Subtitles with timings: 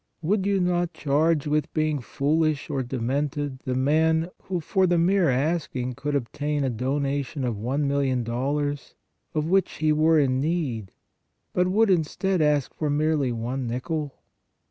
[0.23, 5.29] Would you not charge with being foolish or demented the man who for the mere
[5.29, 8.95] asking could obtain a donation of one mil lion dollars,
[9.35, 10.91] of which he were in need,
[11.53, 14.15] but would, instead, ask for merely one nickel?